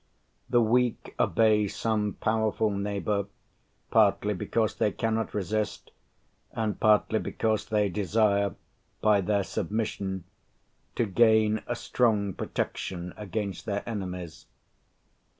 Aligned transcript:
The 0.49 0.61
weak 0.63 1.13
obey 1.19 1.67
some 1.67 2.13
powerful 2.13 2.71
neighbour 2.71 3.25
partly 3.91 4.33
because 4.33 4.73
they 4.73 4.91
cannot 4.91 5.35
resist, 5.35 5.91
and 6.53 6.79
partly 6.79 7.19
because 7.19 7.67
they 7.67 7.87
desire, 7.87 8.55
by 9.01 9.21
their 9.21 9.43
submission, 9.43 10.23
to 10.95 11.05
gain 11.05 11.61
a 11.67 11.75
strong 11.75 12.33
protection 12.33 13.13
against 13.15 13.67
their 13.67 13.87
enemies. 13.87 14.47